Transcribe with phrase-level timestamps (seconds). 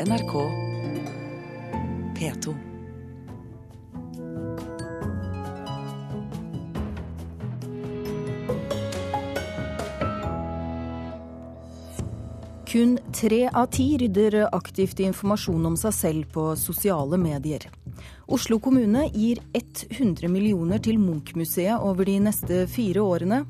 [0.00, 0.32] NRK
[2.18, 2.54] P2.
[12.66, 17.68] Kun tre av ti rydder aktivt informasjon om seg selv på sosiale medier.
[18.26, 23.44] Oslo kommune gir 100 millioner til Munch-museet over de neste fire årene.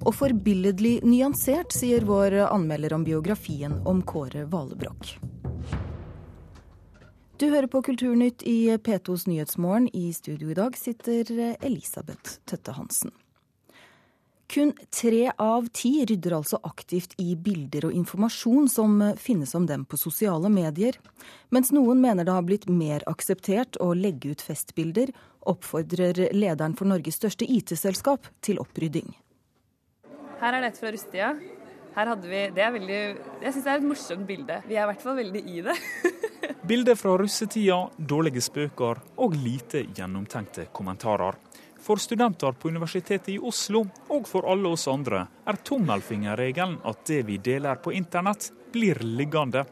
[0.00, 5.29] Og forbilledlig nyansert, sier vår anmelder om biografien om Kåre Valebrokk.
[7.40, 9.86] Du hører på Kulturnytt i P2s Nyhetsmorgen.
[9.96, 11.30] I studio i dag sitter
[11.64, 13.14] Elisabeth Tøtte Hansen.
[14.52, 19.86] Kun tre av ti rydder altså aktivt i bilder og informasjon som finnes om dem
[19.88, 21.00] på sosiale medier,
[21.48, 25.08] mens noen mener det har blitt mer akseptert å legge ut festbilder,
[25.40, 29.14] oppfordrer lederen for Norges største IT-selskap til opprydding.
[30.44, 31.32] Her er det et fra russetida.
[31.96, 33.02] Her hadde vi, det er veldig,
[33.40, 34.64] Jeg syns det er et morsomt bilde.
[34.68, 35.80] Vi er i hvert fall veldig i det.
[36.70, 41.34] Bilder fra russetida, dårlige spøker og lite gjennomtenkte kommentarer.
[41.82, 43.80] For studenter på Universitetet i Oslo,
[44.14, 49.64] og for alle oss andre, er tommelfingerregelen at det vi deler på internett, blir liggende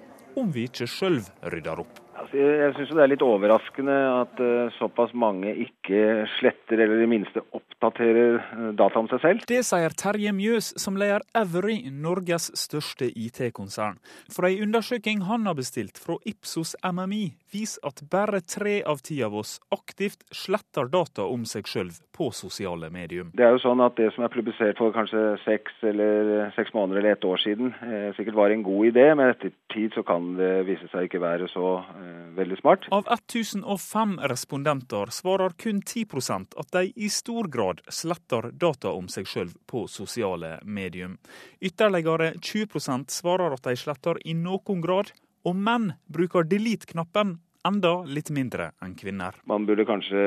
[0.42, 1.20] om vi ikke sjøl
[1.54, 2.02] rydder opp.
[2.18, 7.04] Altså, jeg syns det er litt overraskende at uh, såpass mange ikke sletter eller i
[7.04, 9.44] det minste oppdaterer uh, data om seg selv.
[9.50, 14.00] Det sier Terje Mjøs, som leder Every, Norges største IT-konsern.
[14.34, 19.20] For ei undersøking han har bestilt fra Ipsos MMI, viser at bare tre av ti
[19.22, 23.30] av oss aktivt sletter data om seg sjøl på sosiale medium.
[23.38, 27.00] Det er jo sånn at det som er publisert for kanskje seks eller seks måneder
[27.00, 30.32] eller ett år siden, eh, sikkert var en god idé, men etter tid så kan
[30.38, 32.88] det vise seg ikke være så eh, veldig smart.
[32.94, 39.30] Av 1005 respondenter svarer kun 10% at de i stor grad sletter data om seg
[39.30, 41.18] sjøl på sosiale medium.
[41.62, 45.14] Ytterligere 20% svarer at de sletter i noen grad,
[45.46, 47.38] og menn bruker delete-knappen
[47.68, 49.36] enda litt mindre enn kvinner.
[49.48, 50.22] Man burde kanskje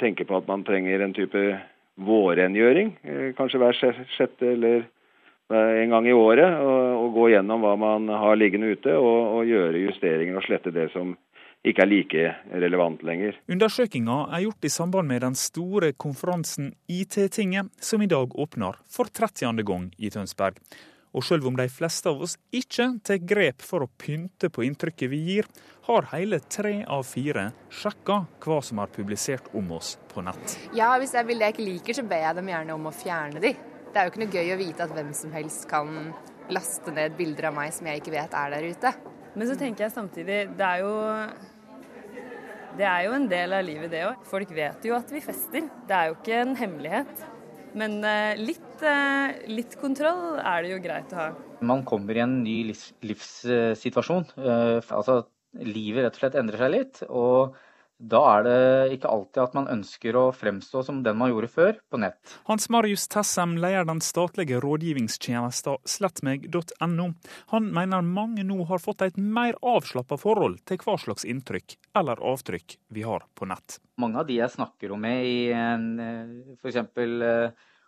[0.00, 1.42] tenke på at man trenger en type
[1.96, 3.78] vårrengjøring, eh, kanskje hver
[4.16, 4.84] sjette eller
[5.48, 6.58] en gang i året.
[6.60, 10.74] Og, og gå gjennom hva man har liggende ute, og, og gjøre justeringer og slette
[10.74, 11.14] det som
[11.66, 12.26] ikke er like
[12.62, 13.38] relevant lenger.
[13.50, 19.10] Undersøkinga er gjort i samband med den store konferansen IT-tinget, som i dag åpner for
[19.10, 19.64] 30.
[19.66, 20.60] gang i Tønsberg.
[21.16, 25.08] Og selv om de fleste av oss ikke tar grep for å pynte på inntrykket
[25.08, 25.48] vi gir,
[25.88, 30.58] har hele tre av fire sjekka hva som er publisert om oss på nett.
[30.76, 32.94] Ja, hvis det er bilder jeg ikke liker, så ber jeg dem gjerne om å
[32.94, 33.54] fjerne de.
[33.92, 35.92] Det er jo ikke noe gøy å vite at hvem som helst kan
[36.52, 38.92] laste ned bilder av meg som jeg ikke vet er der ute.
[39.36, 40.92] Men så tenker jeg samtidig, det er jo
[42.76, 44.20] det er jo en del av livet, det òg.
[44.28, 45.64] Folk vet jo at vi fester.
[45.88, 47.24] Det er jo ikke en hemmelighet.
[47.76, 51.28] Men eh, litt, eh, litt, kontroll er det jo greit å ha.
[51.66, 54.30] Man kommer i en ny livs, livssituasjon.
[54.40, 55.22] Uh, altså,
[55.60, 57.02] livet rett og slett endrer seg litt.
[57.08, 57.56] Og
[57.98, 61.78] da er det ikke alltid at man ønsker å fremstå som den man gjorde før,
[61.88, 62.18] på nett.
[62.48, 67.08] Hans Marius Tessem leder den statlige rådgivningstjenesten slettmeg.no.
[67.54, 72.20] Han mener mange nå har fått et mer avslappa forhold til hva slags inntrykk eller
[72.20, 73.80] avtrykk vi har på nett.
[73.96, 75.38] Mange av de jeg snakker om med i
[76.60, 76.82] f.eks.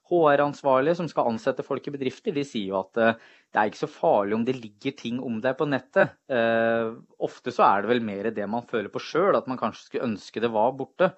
[0.09, 3.89] HR-ansvarlige som skal ansette folk i bedrifter, de sier jo at det er ikke så
[3.89, 6.17] farlig om det ligger ting om deg på nettet.
[6.29, 6.91] Eh,
[7.25, 10.09] ofte så er det vel mer det man føler på sjøl, at man kanskje skulle
[10.11, 11.13] ønske det var borte.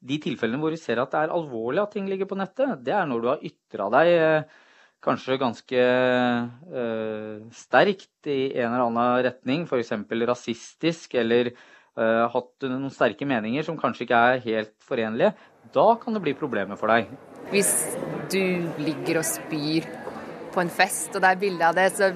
[0.00, 2.92] De tilfellene hvor vi ser at det er alvorlig at ting ligger på nettet, det
[2.96, 4.60] er når du har ytra deg eh,
[5.04, 9.94] kanskje ganske eh, sterkt i en eller annen retning, f.eks.
[10.28, 15.32] rasistisk, eller eh, hatt noen sterke meninger som kanskje ikke er helt forenlige.
[15.74, 17.10] Da kan det bli problemer for deg.
[17.50, 17.72] Hvis
[18.30, 19.88] du ligger og spyr
[20.54, 22.12] på en fest, og det er bilde av det, så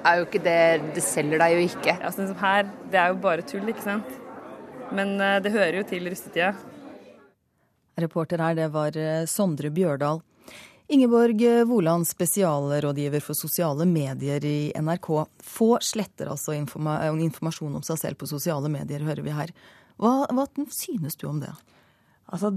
[0.00, 1.94] er jo ikke det Det selger deg jo ikke.
[2.00, 4.18] Ja, sånn som her, det er jo bare tull, ikke sant.
[4.94, 6.54] Men uh, det hører jo til russetida.
[8.00, 10.22] Reporter her, det var eh, Sondre Bjørdal.
[10.90, 15.10] Ingeborg eh, Woland, spesialrådgiver for sosiale medier i NRK.
[15.38, 19.52] Få sletter altså informa informasjon om seg selv på sosiale medier, hører vi her.
[20.00, 21.52] Hva, hva synes du om det?
[22.26, 22.50] Altså,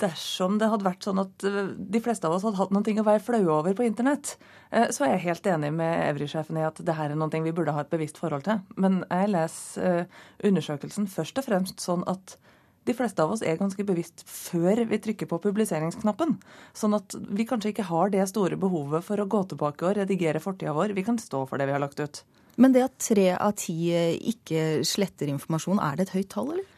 [0.00, 3.06] dersom det hadde vært sånn at eh, de fleste av oss hadde hatt noe å
[3.06, 4.36] være flaue over på internett,
[4.70, 7.52] eh, så er jeg helt enig med Evry-sjefen i at det her er noe vi
[7.52, 8.62] burde ha et bevisst forhold til.
[8.80, 12.38] Men jeg leser eh, undersøkelsen først og fremst sånn at
[12.86, 16.36] de fleste av oss er ganske bevisst før vi trykker på publiseringsknappen.
[16.76, 20.42] Sånn at vi kanskje ikke har det store behovet for å gå tilbake og redigere
[20.42, 20.94] fortida vår.
[20.96, 22.22] Vi kan stå for det vi har lagt ut.
[22.56, 23.90] Men det at tre av ti
[24.30, 26.72] ikke sletter informasjon, er det et høyt tall, eller?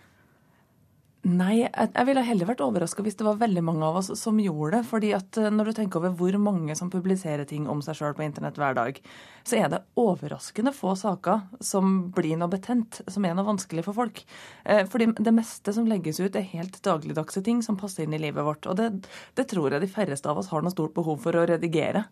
[1.26, 4.76] Nei, jeg, ville heller vært overraska hvis det var veldig mange av oss som gjorde
[4.76, 4.86] det.
[4.86, 8.14] fordi at eh, når du tenker over hvor mange som publiserer ting om seg sjøl
[8.14, 9.00] på internett hver dag,
[9.42, 13.98] så er det overraskende få saker som blir noe betent, som er noe vanskelig for
[13.98, 14.22] folk.
[14.62, 18.22] Eh, fordi det meste som legges ut, er helt dagligdagse ting som passer inn i
[18.22, 18.70] livet vårt.
[18.70, 18.92] Og det,
[19.34, 22.06] det tror jeg de færreste av oss har noe stort behov for å redigere.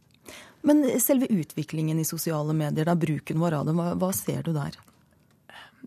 [0.66, 4.50] Men selve utviklingen i sosiale medier, da bruken vår av dem, hva, hva ser du
[4.56, 4.74] der?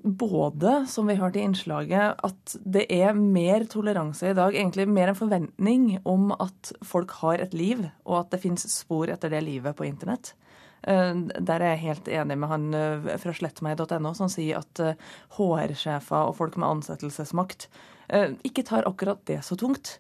[0.04, 5.12] Både, som vi hørte i innslaget, at det er mer toleranse i dag, egentlig mer
[5.12, 9.44] en forventning om at folk har et liv, og at det fins spor etter det
[9.46, 10.34] livet på internett.
[10.88, 14.82] Eh, der er jeg helt enig med han eh, fra slettmeg.no som sier at
[15.36, 17.70] HR-sjefer eh, og folk med ansettelsesmakt
[18.10, 20.00] ikke tar akkurat det så tungt.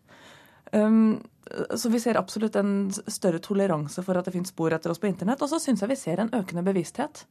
[0.73, 5.05] Så vi ser absolutt en større toleranse for at det finnes spor etter oss på
[5.05, 5.43] internett.
[5.45, 7.21] Og så syns jeg vi ser en økende bevissthet.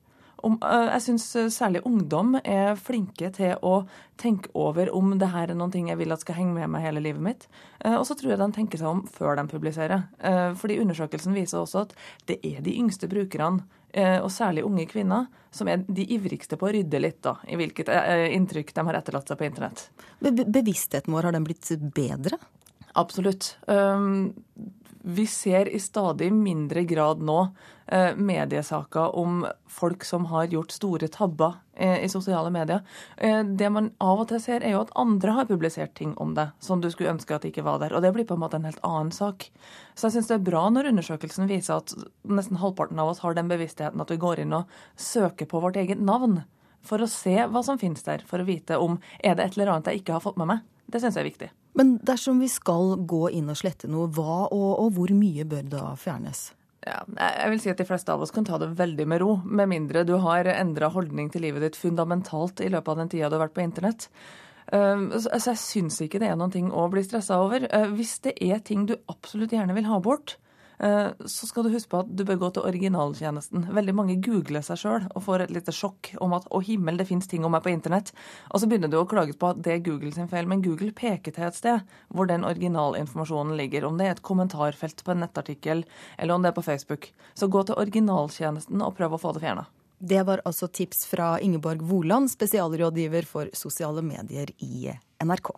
[0.47, 3.81] Om, eh, jeg syns eh, særlig ungdom er flinke til å
[4.19, 7.03] tenke over om det her er ting jeg vil at skal henge med meg hele
[7.03, 7.49] livet mitt.
[7.81, 10.07] Eh, og så tror jeg de tenker seg om før de publiserer.
[10.59, 11.93] Fordi undersøkelsen viser også at
[12.31, 13.65] det er de yngste brukerne,
[14.23, 17.89] og særlig unge kvinner, som er de ivrigste på å rydde litt da, i hvilket
[18.35, 19.87] inntrykk de har etterlatt seg på internett.
[20.21, 22.37] Be bevisstheten vår, har den blitt bedre?
[23.01, 23.55] Absolutt.
[25.09, 27.41] Vi ser i stadig mindre grad nå
[28.17, 32.81] mediesaker om folk som har gjort store tabber eh, i sosiale medier.
[33.17, 36.35] Eh, det man av og til ser, er jo at andre har publisert ting om
[36.37, 37.95] det som du skulle ønske at ikke var der.
[37.97, 39.49] Og det blir på en måte en helt annen sak.
[39.95, 41.95] Så jeg syns det er bra når undersøkelsen viser at
[42.29, 45.81] nesten halvparten av oss har den bevisstheten at vi går inn og søker på vårt
[45.81, 46.43] eget navn
[46.85, 49.75] for å se hva som finnes der, for å vite om er det et eller
[49.75, 50.67] annet jeg ikke har fått med meg.
[50.89, 51.49] Det syns jeg er viktig.
[51.77, 55.67] Men dersom vi skal gå inn og slette noe, hva og, og hvor mye bør
[55.69, 56.49] da fjernes?
[56.89, 59.37] Ja, jeg vil si at De fleste av oss kan ta det veldig med ro,
[59.45, 63.29] med mindre du har endra holdning til livet ditt fundamentalt i løpet av den tida
[63.29, 64.09] du har vært på internett.
[64.73, 67.67] Ehm, så jeg syns ikke det er noen ting å bli stressa over.
[67.69, 70.37] Eh, hvis det er ting du absolutt gjerne vil ha bort,
[70.79, 73.67] så skal du huske på at du bør gå til originaltjenesten.
[73.75, 77.09] Veldig mange googler seg sjøl og får et lite sjokk om at å himmel, det
[77.09, 78.13] fins ting om meg på internett.
[78.53, 80.93] Og så begynner du å klage på at det er Google sin feil, men Google
[80.97, 83.89] peker til et sted hvor den originalinformasjonen ligger.
[83.89, 85.83] Om det er et kommentarfelt på en nettartikkel,
[86.19, 87.11] eller om det er på Facebook.
[87.35, 89.67] Så gå til originaltjenesten og prøv å få det fjerna.
[89.99, 94.93] Det var altså tips fra Ingeborg Woland, spesialrådgiver for sosiale medier i
[95.25, 95.51] NRK.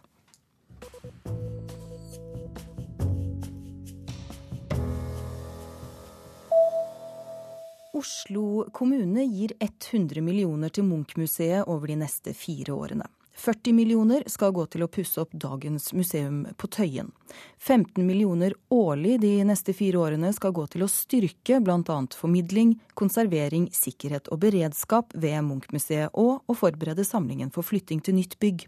[8.00, 13.04] Oslo kommune gir 100 millioner til Munch-museet over de neste fire årene.
[13.36, 17.10] 40 millioner skal gå til å pusse opp dagens museum på Tøyen.
[17.58, 21.96] 15 millioner årlig de neste fire årene skal gå til å styrke bl.a.
[22.16, 28.38] formidling, konservering, sikkerhet og beredskap ved Munch-museet, og å forberede samlingen for flytting til nytt
[28.40, 28.64] bygg.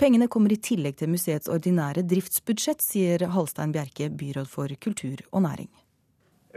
[0.00, 5.46] Pengene kommer i tillegg til museets ordinære driftsbudsjett, sier Halstein Bjerke, byråd for kultur og
[5.46, 5.70] næring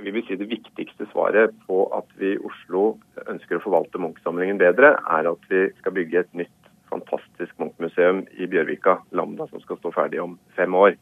[0.01, 2.95] vi vil si det viktigste svaret på at vi i Oslo
[3.29, 8.47] ønsker å forvalte Munch-samlingen bedre, er at vi skal bygge et nytt fantastisk Munch-museum i
[8.49, 10.97] Bjørvika, Lambda, som skal stå ferdig om fem år.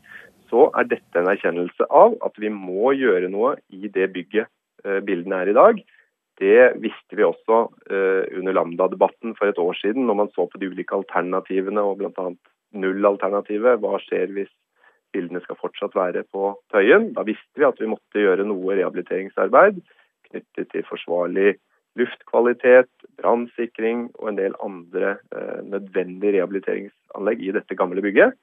[0.52, 4.52] Så er dette en erkjennelse av at vi må gjøre noe i det bygget
[4.86, 5.84] eh, bildene er i dag.
[6.42, 10.58] Det visste vi også uh, under Lambda-debatten for et år siden, når man så på
[10.58, 12.32] de ulike alternativene og bl.a.
[12.74, 13.78] nullalternativet.
[13.84, 14.50] Hva skjer hvis
[15.14, 17.12] bildene skal fortsatt være på Tøyen.
[17.18, 19.82] Da visste vi at vi måtte gjøre noe rehabiliteringsarbeid
[20.32, 21.56] knyttet til forsvarlig
[22.00, 28.38] luftkvalitet, brannsikring og en del andre eh, nødvendige rehabiliteringsanlegg i dette gamle bygget.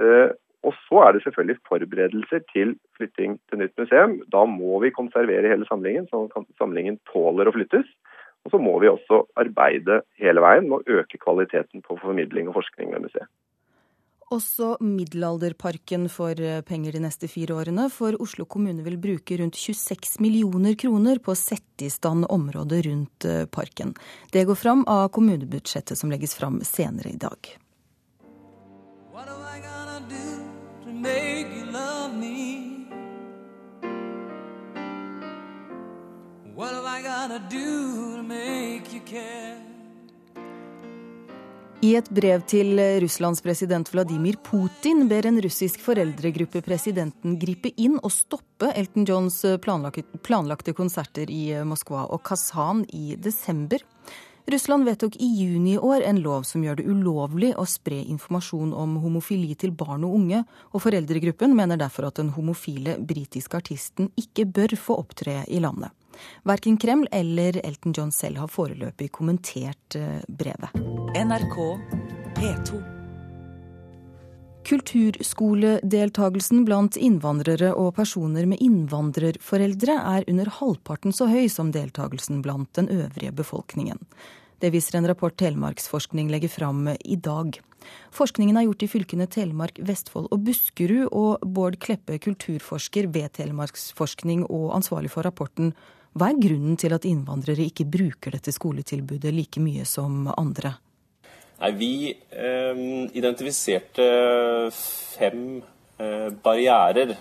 [0.00, 0.30] Eh,
[0.66, 4.16] og så er det selvfølgelig forberedelser til flytting til nytt museum.
[4.32, 7.86] Da må vi konservere hele samlingen, sånn at samlingen tåler å flyttes.
[8.46, 12.58] Og så må vi også arbeide hele veien med å øke kvaliteten på formidling og
[12.58, 13.28] forskning ved museet.
[14.28, 19.56] Også Middelalderparken får eh, penger de neste fire årene, for Oslo kommune vil bruke rundt
[19.56, 23.94] 26 millioner kroner på å sette i stand området rundt eh, parken.
[24.32, 27.56] Det går fram av kommunebudsjettet som legges fram senere i dag.
[36.58, 39.67] What am I gonna do to make you care?
[41.88, 47.94] I et brev til Russlands president Vladimir Putin ber en russisk foreldregruppe presidenten gripe inn
[48.02, 53.80] og stoppe Elton Johns planlagte konserter i Moskva og Kazan i desember.
[54.52, 58.74] Russland vedtok i juni i år en lov som gjør det ulovlig å spre informasjon
[58.76, 60.42] om homofili til barn og unge,
[60.74, 65.94] og foreldregruppen mener derfor at den homofile britiske artisten ikke bør få opptre i landet.
[66.48, 70.74] Verken Kreml eller Elton John selv har foreløpig kommentert eh, brevet.
[71.16, 71.58] NRK
[72.38, 72.82] P2.
[74.68, 82.68] Kulturskoledeltagelsen blant innvandrere og personer med innvandrerforeldre er under halvparten så høy som deltagelsen blant
[82.76, 84.02] den øvrige befolkningen.
[84.60, 87.60] Det viser en rapport Telemarksforskning legger fram i dag.
[88.12, 94.44] Forskningen er gjort i fylkene Telemark, Vestfold og Buskerud, og Bård Kleppe, kulturforsker ved Telemarksforskning
[94.48, 95.72] og ansvarlig for rapporten.
[96.18, 100.72] Hva er grunnen til at innvandrere ikke bruker dette skoletilbudet like mye som andre?
[101.60, 102.80] Nei, Vi eh,
[103.20, 104.06] identifiserte
[104.74, 105.44] fem
[106.00, 107.12] eh, barrierer,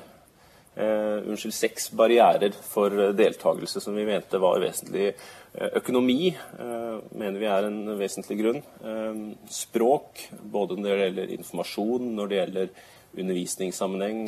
[0.73, 5.11] eh, unnskyld, seks barrierer for deltakelse som vi mente var vesentlig.
[5.53, 8.61] Eh, økonomi eh, mener vi er en vesentlig grunn.
[8.81, 9.23] Eh,
[9.59, 12.77] språk, både når det gjelder informasjon, når det gjelder
[13.17, 14.19] undervisningssammenheng,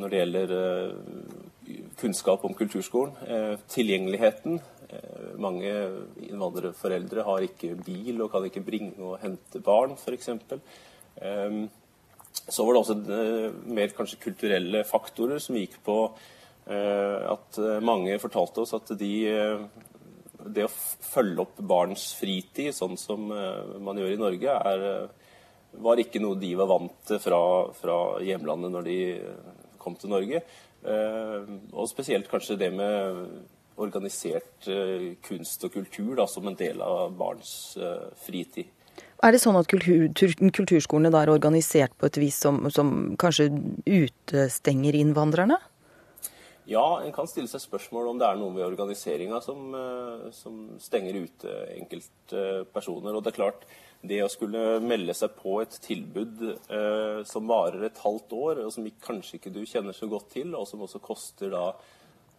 [0.00, 0.50] når det gjelder
[2.00, 3.58] kunnskap om kulturskolen.
[3.70, 5.70] Tilgjengeligheten Eh, mange
[6.26, 10.32] innvandrerforeldre har ikke bil og kan ikke bringe og hente barn, f.eks.
[11.22, 11.62] Ehm,
[12.40, 15.96] så var det også eh, mer kanskje kulturelle faktorer som gikk på
[16.66, 19.14] eh, at mange fortalte oss at de
[20.40, 24.84] det å følge opp barns fritid, sånn som man gjør i Norge, er,
[25.84, 27.40] var ikke noe de var vant til fra,
[27.76, 28.96] fra hjemlandet når de
[29.76, 30.40] kom til Norge.
[30.80, 33.24] Og spesielt kanskje det med
[33.80, 38.68] organisert eh, kunst og kultur da, som en del av barns eh, fritid.
[39.24, 40.08] Er det sånn at kultur,
[40.56, 43.50] kulturskolene da er organisert på et vis som, som kanskje
[43.84, 45.58] utestenger innvandrerne?
[46.70, 50.66] Ja, en kan stille seg spørsmål om det er noe ved organiseringa som, eh, som,
[50.80, 53.16] stenger ute enkeltpersoner.
[53.16, 53.66] Og det er klart,
[54.00, 58.74] det å skulle melde seg på et tilbud eh, som varer et halvt år, og
[58.74, 61.66] som kanskje ikke du kjenner så godt til, og som også koster da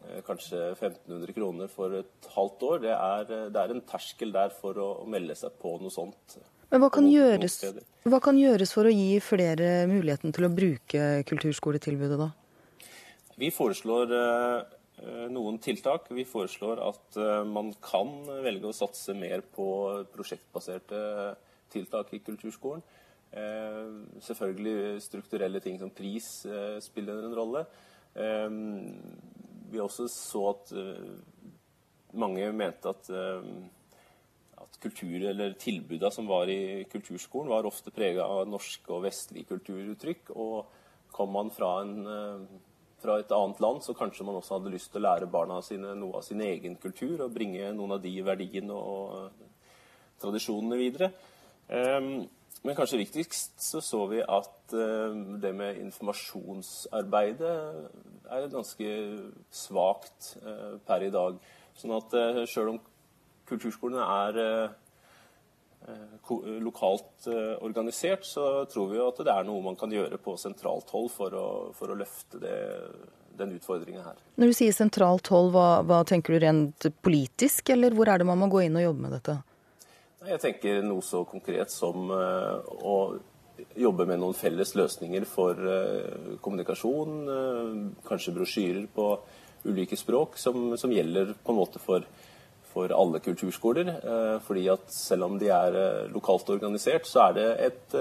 [0.10, 2.82] Eh, kanskje 1500 kroner for et halvt år.
[2.82, 5.94] Det er, eh, det er en terskel der for å, å, melde seg på noe
[5.94, 6.38] sånt.
[6.72, 7.60] Men hva kan, gjøres,
[8.08, 12.32] hva kan, gjøres, for å gi flere muligheten til å bruke kulturskoletilbudet, da?
[13.38, 16.10] Vi foreslår eh, noen tiltak.
[16.16, 18.12] Vi foreslår at uh, man kan
[18.46, 19.66] velge å satse mer på
[20.14, 21.00] prosjektbaserte
[21.72, 22.84] tiltak i kulturskolen.
[23.32, 26.42] Uh, selvfølgelig strukturelle ting som pris
[26.84, 27.66] spiller en rolle
[29.72, 30.74] vi også så at
[32.12, 33.10] mange mente at,
[34.62, 39.52] at kultur, eller tilbudene som var i kulturskolen, var ofte prega av norske og vestlige
[39.54, 40.34] kulturuttrykk.
[40.36, 42.50] Og kom man fra, en,
[43.02, 45.96] fra, et annet land, så kanskje man også hadde lyst til å lære barna sine
[46.00, 49.48] noe av sin egen kultur, og bringe noen av de verdiene og
[50.22, 51.14] tradisjonene videre.
[51.72, 52.28] Um,
[52.62, 57.56] men kanskje viktigst så så vi at uh, det med informasjonsarbeidet
[58.28, 58.92] er ganske
[59.56, 61.40] svakt uh, per i dag.
[61.80, 62.82] Sånn at uh, sjøl om
[63.48, 64.34] kulturskolene er
[66.62, 67.26] lokalt
[67.66, 71.34] organisert, så tror vi at det er noe man kan gjøre på sentralt hold for
[71.36, 72.60] å, for å løfte det,
[73.36, 74.20] den utfordringen her.
[74.40, 78.30] Når du sier sentralt hold, hva, hva tenker du rent politisk, eller hvor er det
[78.30, 79.36] man må gå inn og jobbe med dette?
[80.22, 82.98] Jeg tenker noe så konkret som eh, å
[83.74, 87.16] jobbe med noen felles løsninger for eh, kommunikasjon.
[87.36, 87.72] Eh,
[88.06, 89.08] kanskje brosjyrer på
[89.66, 92.06] ulike språk som, som gjelder på en måte for,
[92.70, 93.92] for alle kulturskoler.
[94.46, 95.78] Fordi at selv om de er
[96.14, 97.98] lokalt organisert, så er det et,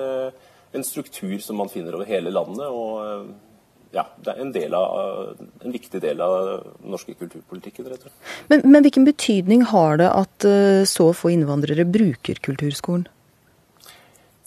[0.73, 2.65] en struktur som man finner over hele landet.
[2.65, 3.50] og
[3.91, 7.89] ja, det er en, del av, en, viktig del av den norske kulturpolitikken.
[7.91, 8.35] rett og slett.
[8.53, 13.09] Men, men, hvilken betydning har det at uh, så få innvandrere bruker kulturskolen?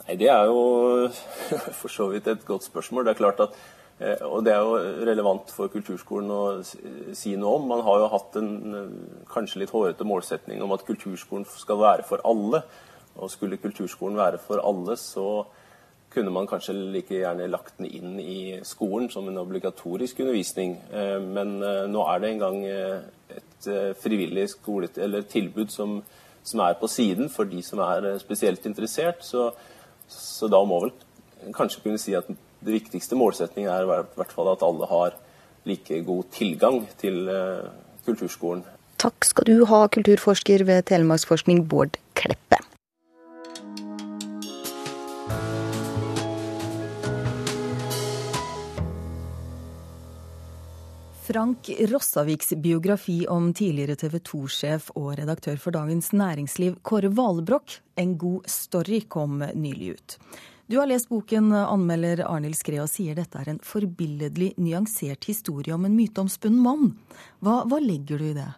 [0.06, 1.10] Nei, Det er jo
[1.82, 3.06] for så vidt et godt spørsmål.
[3.06, 3.58] Det er klart at,
[4.00, 4.80] eh, og det er jo
[5.12, 7.68] relevant for kulturskolen å si noe om.
[7.74, 8.54] Man har jo hatt en
[9.32, 12.64] kanskje litt hårete målsetning om at kulturskolen skal være for alle.
[13.20, 15.44] Og skulle kulturskolen være for alle, så
[16.14, 20.76] kunne man kanskje like gjerne lagt den inn i skolen som en obligatorisk undervisning.
[20.94, 23.70] Eh, men eh, nå er det engang eh, et
[24.04, 26.02] frivillig skole, tilbud som,
[26.44, 29.24] som, er på siden for de som er spesielt interessert.
[29.26, 29.50] Så,
[30.08, 30.94] så da må vel
[31.56, 32.28] kanskje kunne si at
[32.64, 35.18] det viktigste målsetningen er hvert fall at alle har
[35.68, 37.24] like god tilgang til
[38.04, 38.64] kulturskolen.
[39.00, 42.63] Takk skal du ha, kulturforsker ved Telemarksforskning Bård Kleppe.
[51.34, 58.12] Frank Rossaviks biografi om tidligere TV 2-sjef og redaktør for Dagens Næringsliv, Kåre Valbrokk, En
[58.22, 60.18] god story, kom nylig ut.
[60.70, 65.88] Du har lest boken, anmelder Arnhild og sier dette er en forbilledlig nyansert historie om
[65.90, 66.92] en myteomspunnen mann.
[67.42, 68.52] Hva, hva legger du i det?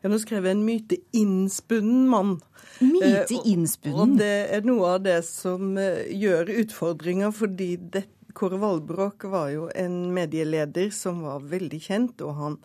[0.00, 2.38] Ja, nå skrev jeg en myteinnspunnen mann.
[2.80, 3.92] Myteinnspunnen?
[3.92, 8.60] Eh, og, og det er noe av det som eh, gjør utfordringa, fordi det, Kåre
[8.60, 12.58] Valbrok var jo en medieleder som var veldig kjent, og han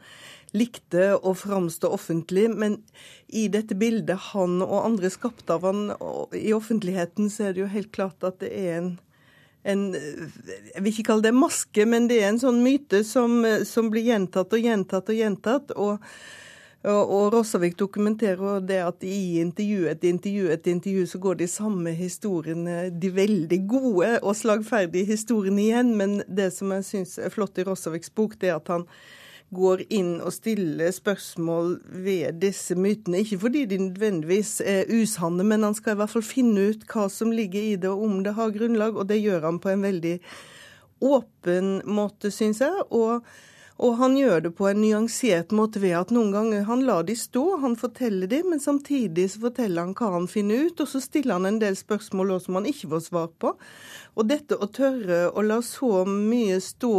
[0.55, 2.48] likte å framstå offentlig.
[2.55, 2.79] Men
[3.27, 5.89] i dette bildet han og andre skapte av han
[6.36, 8.93] i offentligheten, så er det jo helt klart at det er en
[9.65, 13.89] en, Jeg vil ikke kalle det maske, men det er en sånn myte som, som
[13.89, 15.74] blir gjentatt og gjentatt og gjentatt.
[15.74, 16.03] og
[16.92, 21.94] og, Rossavik dokumenterer det at i intervju etter intervju etter intervju så går de samme
[21.98, 25.94] historiene, de veldig gode og slagferdige historiene igjen.
[25.98, 28.86] Men det som jeg syns er flott i Rossaviks bok, det er at han
[29.56, 33.24] går inn og stiller spørsmål ved disse mytene.
[33.24, 37.08] Ikke fordi de nødvendigvis er usanne, men han skal i hvert fall finne ut hva
[37.13, 38.98] som ligger i det, og om det har grunnlag.
[38.98, 40.15] Og det gjør han på en veldig
[41.06, 42.88] åpen måte, syns jeg.
[42.89, 43.25] og
[43.75, 47.15] og han gjør det på en nyansert måte ved at noen ganger han lar de
[47.20, 51.01] stå, han forteller de, men samtidig så forteller han hva han finner ut, og så
[51.03, 53.51] stiller han en del spørsmål også som han ikke får svar på.
[54.15, 56.96] Og dette å tørre å la så mye stå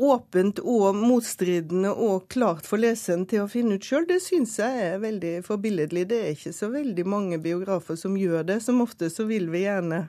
[0.00, 4.84] åpent og motstridende og klart for leseren til å finne ut sjøl, det syns jeg
[4.86, 6.06] er veldig forbilledlig.
[6.08, 8.60] Det er ikke så veldig mange biografer som gjør det.
[8.64, 10.06] Som ofte så vil vi gjerne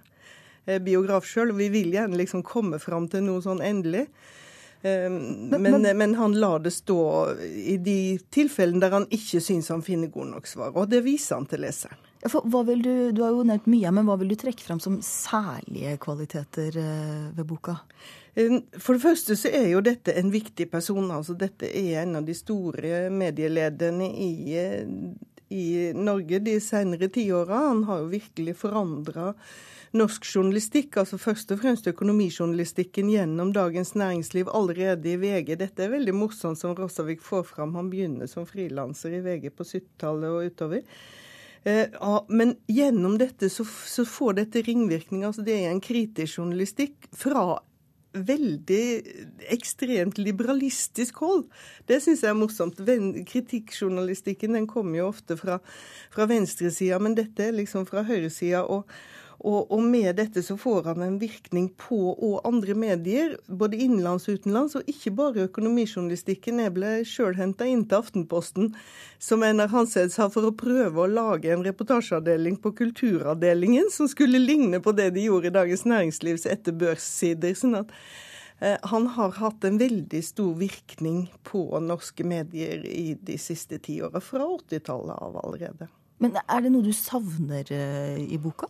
[0.65, 4.08] eh, biograf sjøl, og vi vil gjerne liksom komme fram til noe sånn endelig.
[4.82, 7.02] Ehm, men, men, men, han lar det stå
[7.46, 10.74] i de tilfellene der han ikke syns han finner gode nok svar.
[10.74, 12.08] Og det viser han til leseren.
[12.30, 15.96] For du, du har jo nevnt mye, men hva vil du trekke fram som særlige
[16.02, 17.80] kvaliteter eh, ved boka?
[18.38, 21.10] Ehm, for det første så er jo dette en viktig person.
[21.12, 24.86] altså Dette er en av de store medielederne i, eh,
[25.50, 25.66] i
[25.98, 27.68] Norge de senere tiåra.
[27.72, 29.32] Han har jo virkelig forandra
[29.98, 35.57] norsk journalistikk, altså først og fremst økonomijournalistikken gjennom Dagens Næringsliv allerede i VG.
[35.60, 37.75] Dette er veldig morsomt som Rossavik får fram.
[37.75, 40.86] Han begynner som frilanser i VG på 70-tallet og utover.
[41.63, 42.00] Eh,
[42.31, 45.27] men gjennom dette så, får dette ringvirkninger.
[45.27, 47.60] altså Det er en kritisk journalistikk fra
[48.12, 48.86] veldig
[49.53, 51.45] ekstremt liberalistisk hold.
[51.88, 52.81] Det syns jeg er morsomt.
[53.27, 55.62] Kritikkjournalistikken den kommer jo ofte fra,
[56.12, 58.65] fra venstresida, men dette er liksom fra høyresida.
[58.67, 58.89] Og,
[59.41, 64.27] og, og, med dette så får han en virkning på og andre medier, både innenlands
[64.30, 66.60] og utenlands, og ikke bare økonomijournalistikken.
[66.62, 68.69] Jeg ble sjøl henta inn til Aftenposten,
[69.21, 74.41] som Einar Hanseth har for å prøve å lage en reportasjeavdeling på kulturavdelingen som skulle
[74.41, 77.56] ligne på det de gjorde i Dagens Næringslivs etter børssider.
[77.58, 77.95] sånn at
[78.60, 83.97] eh, han har hatt en veldig stor virkning på norske medier i de siste ti
[84.06, 85.89] åra, fra 80-tallet av allerede.
[86.21, 88.69] Men er det noe du savner uh, i boka?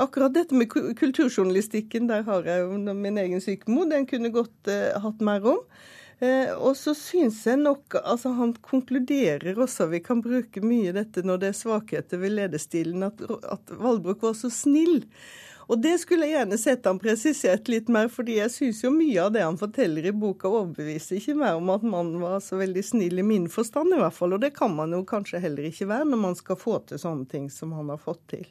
[0.00, 3.88] Akkurat dette med kulturjournalistikken, der har jeg jo min egen sykemor.
[3.90, 5.64] Den kunne godt eh, hatt mer om.
[6.20, 11.24] Eh, og så syns jeg nok altså Han konkluderer også, vi kan bruke mye dette
[11.24, 15.06] når det er svakheter ved lederstilen, at, at Valbrok var så snill.
[15.70, 19.22] Og det skulle jeg gjerne sett han presisert litt mer, fordi jeg syns jo mye
[19.22, 22.82] av det han forteller i boka overbeviser ikke mer om at mannen var så veldig
[22.82, 24.34] snill i min forstand, i hvert fall.
[24.34, 27.30] Og det kan man jo kanskje heller ikke være når man skal få til sånne
[27.30, 28.48] ting som han har fått til.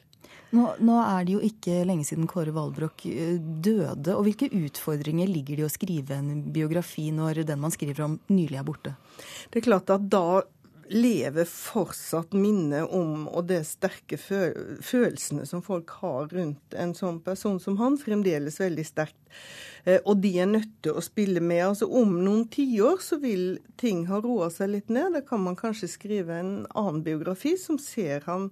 [0.56, 4.16] Nå, nå er det jo ikke lenge siden Kåre Valbrok eh, døde.
[4.16, 8.16] og Hvilke utfordringer ligger det i å skrive en biografi når den man skriver om,
[8.32, 8.96] nylig er borte?
[9.52, 10.40] Det er klart at da
[10.90, 17.60] lever fortsatt minnet om og det sterke følelsene som folk har rundt en sånn person
[17.62, 19.20] som han, fremdeles veldig sterkt.
[19.84, 21.62] Eh, og de er nødt til å spille med.
[21.70, 25.14] Altså Om noen tiår så vil ting ha roa seg litt ned.
[25.14, 28.50] Da kan man kanskje skrive en annen biografi som ser han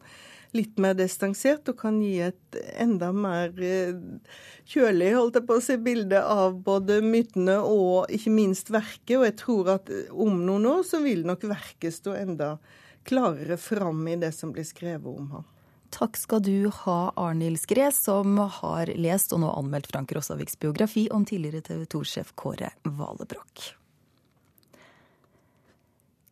[0.56, 3.96] litt mer distansert, og kan gi et enda mer eh,
[4.68, 9.16] kjølig holdt jeg på å si, bilde av både mytene og ikke minst verket.
[9.18, 12.56] Og jeg tror at eh, om noen år så vil nok verket stå enda
[13.08, 15.48] klarere fram i det som blir skrevet om ham.
[15.94, 21.06] Takk skal du ha, Arnhild Skræ, som har lest og nå anmeldt Frank Rossaviks biografi
[21.14, 23.70] om tidligere TV 2-sjef Kåre Valebrokk.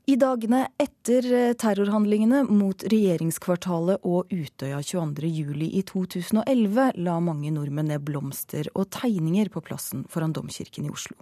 [0.07, 5.65] I dagene etter eh, terrorhandlingene mot regjeringskvartalet og Utøya 22.07.
[5.67, 11.19] i 2011 la mange nordmenn ned blomster og tegninger på plassen foran Domkirken i Oslo.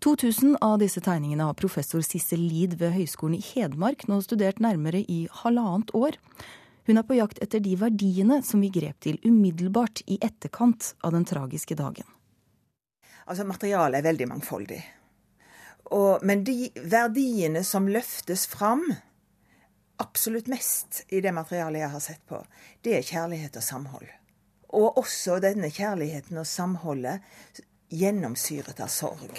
[0.00, 5.04] 2000 av disse tegningene har professor Sissel Lid ved Høgskolen i Hedmark nå studert nærmere
[5.04, 6.16] i halvannet år.
[6.88, 11.12] Hun er på jakt etter de verdiene som vi grep til umiddelbart i etterkant av
[11.12, 12.08] den tragiske dagen.
[13.28, 14.80] Altså, Materialet er veldig mangfoldig.
[15.92, 18.86] Og, men de verdiene som løftes fram
[20.00, 22.40] absolutt mest i det materialet jeg har sett på,
[22.82, 24.08] det er kjærlighet og samhold.
[24.74, 27.20] Og også denne kjærligheten og samholdet
[27.94, 29.38] gjennomsyret av sorg.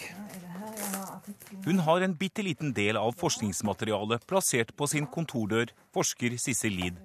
[1.65, 7.01] Hun har en bitte liten del av forskningsmaterialet plassert på sin kontordør, forsker Sissel Lid.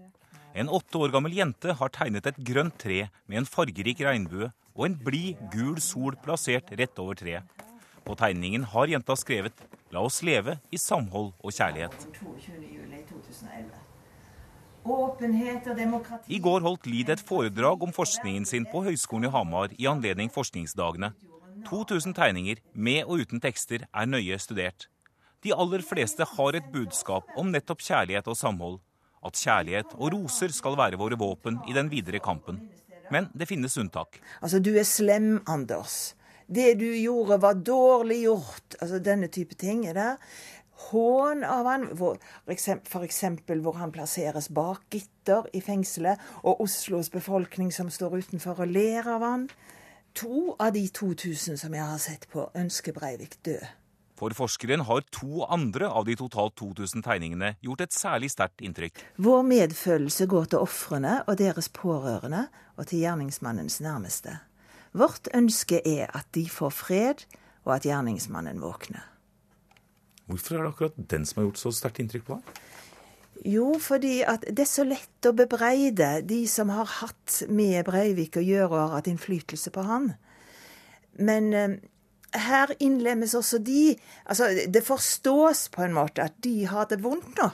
[0.55, 4.87] En åtte år gammel jente har tegnet et grønt tre med en fargerik regnbue og
[4.87, 7.70] en blid, gul sol plassert rett over treet.
[8.05, 9.55] På tegningen har jenta skrevet
[9.91, 12.07] 'La oss leve i samhold og kjærlighet'.
[16.29, 20.31] I går holdt Lid et foredrag om forskningen sin på Høgskolen i Hamar i anledning
[20.31, 21.13] forskningsdagene.
[21.67, 24.89] 2000 tegninger, med og uten tekster, er nøye studert.
[25.45, 28.79] De aller fleste har et budskap om nettopp kjærlighet og samhold.
[29.25, 32.63] At kjærlighet og roser skal være våre våpen i den videre kampen.
[33.11, 34.21] Men det finnes unntak.
[34.41, 36.15] Altså, du er slem, Anders.
[36.51, 38.75] Det du gjorde, var dårlig gjort.
[38.81, 40.17] Altså denne type ting er der.
[40.91, 43.25] Hån av han, f.eks.
[43.63, 49.07] hvor han plasseres bak gitter i fengselet, og Oslos befolkning som står utenfor og ler
[49.07, 49.45] av han.
[50.19, 53.69] To av de 2000 som jeg har sett på, ønsker Breivik død.
[54.21, 59.01] For forskeren har to andre av de totalt 2000 tegningene gjort et særlig sterkt inntrykk.
[59.17, 64.41] Vår medfølelse går til ofrene og deres pårørende, og til gjerningsmannens nærmeste.
[64.97, 67.25] Vårt ønske er at de får fred,
[67.65, 69.05] og at gjerningsmannen våkner.
[70.31, 72.59] Hvorfor er det akkurat den som har gjort så sterkt inntrykk på deg?
[73.51, 78.37] Jo, fordi at det er så lett å bebreide de som har hatt med Breivik
[78.37, 80.11] å gjøre og har hatt innflytelse på han.
[81.17, 81.79] Men eh,
[82.37, 87.41] her innlemmes også de Altså, det forstås på en måte at de har det vondt
[87.41, 87.49] nå.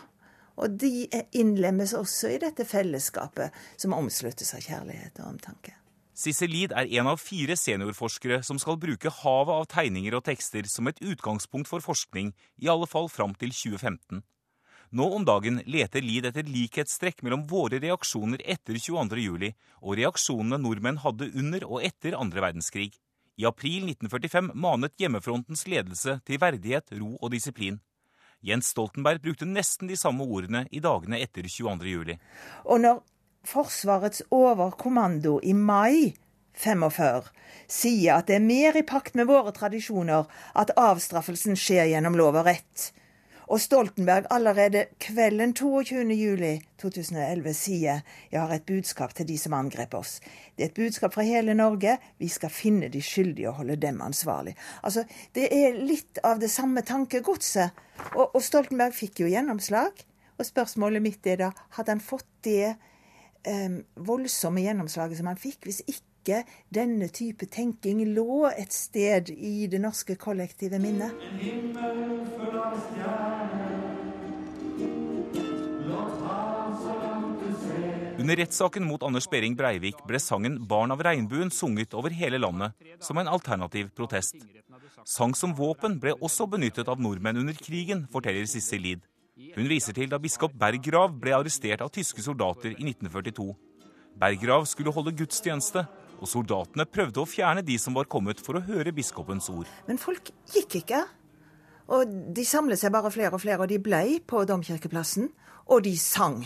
[0.57, 5.77] Og de innlemmes også i dette fellesskapet som omsluttes av kjærlighet og omtanke.
[6.17, 10.65] Sissel Lid er en av fire seniorforskere som skal bruke havet av tegninger og tekster
[10.73, 14.23] som et utgangspunkt for forskning, i alle fall fram til 2015.
[14.97, 19.51] Nå om dagen leter Lid etter likhetstrekk mellom våre reaksjoner etter 22.07.
[19.83, 22.95] og reaksjonene nordmenn hadde under og etter andre verdenskrig.
[23.37, 27.77] I april 1945 manet hjemmefrontens ledelse til verdighet, ro og disiplin.
[28.41, 32.17] Jens Stoltenberg brukte nesten de samme ordene i dagene etter 22.07.
[32.65, 33.03] Og når
[33.47, 36.15] Forsvarets overkommando i mai
[36.57, 37.31] 45
[37.71, 40.27] sier at det er mer i pakt med våre tradisjoner
[40.59, 42.91] at avstraffelsen skjer gjennom lov og rett.
[43.47, 48.01] Og Stoltenberg allerede kvelden 22.07.2011 sier
[48.33, 50.17] jeg har et budskap til de som angrep oss.
[50.57, 51.95] Det er et budskap fra hele Norge.
[52.19, 54.57] Vi skal finne de skyldige og holde dem ansvarlig.
[54.83, 55.05] Altså,
[55.35, 57.71] Det er litt av det samme tankegodset.
[58.17, 59.95] Og, og Stoltenberg fikk jo gjennomslag.
[60.37, 62.75] Og spørsmålet mitt er da, hadde han fått det
[63.97, 66.43] voldsomme gjennomslaget som han fikk, hvis ikke
[66.75, 71.15] denne type tenking lå et sted i det norske kollektive minnet.
[78.17, 82.73] Under rettssaken mot Anders Behring Breivik ble sangen 'Barn av regnbuen' sunget over hele landet
[82.99, 84.35] som en alternativ protest.
[85.05, 89.05] Sang som våpen ble også benyttet av nordmenn under krigen, forteller Sissel Lid.
[89.37, 93.45] Hun viser til da biskop Berggrav ble arrestert av tyske soldater i 1942.
[94.17, 95.83] Berggrav skulle holde gudstjeneste,
[96.17, 99.69] og soldatene prøvde å fjerne de som var kommet for å høre biskopens ord.
[99.85, 101.03] Men folk gikk ikke.
[101.93, 105.29] Og de samlet seg bare flere og flere, og de blei på domkirkeplassen.
[105.69, 106.41] Og de sang.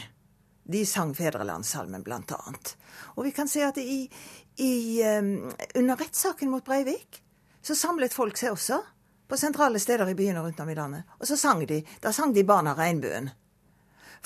[0.66, 2.74] De sang Fedrelandssalmen, blant annet.
[3.14, 4.02] Og vi kan se at i,
[4.58, 4.72] i,
[5.06, 7.22] um, under rettssaken mot Breivik
[7.62, 8.82] så samlet folk seg også
[9.30, 11.06] på sentrale steder i byene rundt om i landet.
[11.20, 11.80] Og så sang de.
[12.02, 13.30] Da sang de Barna Regnbuen.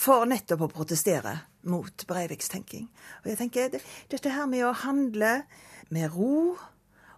[0.01, 1.37] For nettopp å protestere
[1.69, 2.89] mot Breiviks tenking.
[3.23, 5.45] Og jeg tenker det, dette her med å handle
[5.93, 6.57] med ro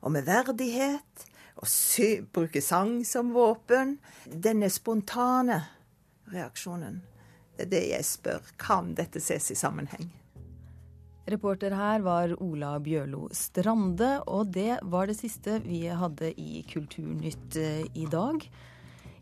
[0.02, 3.96] og med verdighet, og sy, bruke sang som våpen,
[4.28, 5.62] denne spontane
[6.34, 7.00] reaksjonen,
[7.56, 8.54] det er det jeg spør.
[8.60, 10.10] Kan dette ses i sammenheng?
[11.26, 17.56] Reporter her var Ola Bjørlo Strande, og det var det siste vi hadde i Kulturnytt
[17.58, 18.44] eh, i dag.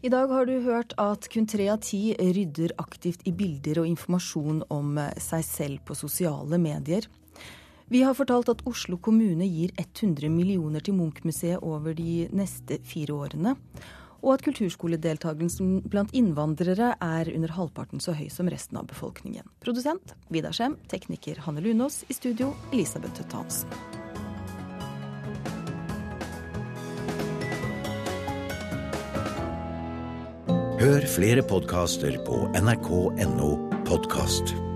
[0.05, 3.89] I dag har du hørt at kun tre av ti rydder aktivt i bilder og
[3.89, 7.09] informasjon om eh, seg selv på sosiale medier.
[7.89, 13.17] Vi har fortalt at Oslo kommune gir 100 millioner til Munch-museet over de neste fire
[13.17, 13.57] årene
[14.25, 19.47] og at kulturskoledeltakelsen blant innvandrere er under halvparten så høy som resten av befolkningen.
[19.65, 23.71] Produsent Vidar Skjem, tekniker Hanne Lunås, i studio Elisabeth Tøtte Hansen.
[30.85, 33.51] Hør flere podkaster på nrk.no
[33.89, 34.74] podkast.